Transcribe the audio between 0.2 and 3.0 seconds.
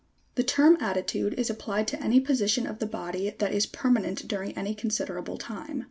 72. The term attitude is applied to any position of the